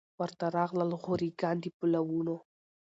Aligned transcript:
ورته 0.19 0.45
راغلل 0.57 0.91
غوري 1.03 1.29
ګان 1.39 1.57
د 1.63 1.65
پولاوونو 1.77 2.35